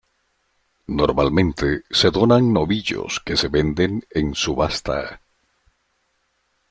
Normalmente 0.87 1.83
se 1.91 2.09
donan 2.09 2.51
novillos 2.51 3.19
que 3.23 3.37
se 3.37 3.49
venden 3.49 4.03
en 4.09 4.33
subasta. 4.33 5.21